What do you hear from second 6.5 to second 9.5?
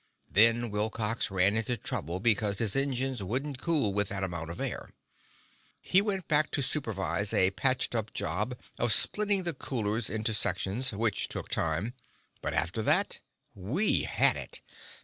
to supervise a patched up job of splitting